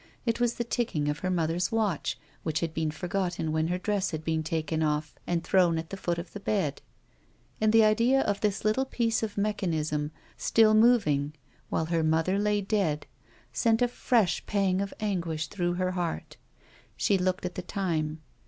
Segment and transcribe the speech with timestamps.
[0.25, 2.61] It was the ticking of her mother's watch, A WOMAN'S LIFE.
[2.75, 5.91] 157 which had been forgotten when her dress had been taken oQ and thrown at
[5.91, 6.81] the foot of the bed,
[7.61, 11.35] and the idea of this little piece of mechanism still moving
[11.69, 13.05] while her mother lay dead,
[13.53, 16.37] sent a fresh pang of anguish through her heart.
[16.97, 18.21] She looked at the time.